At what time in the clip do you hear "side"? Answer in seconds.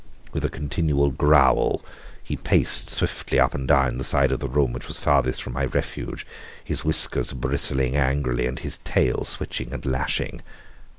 4.03-4.31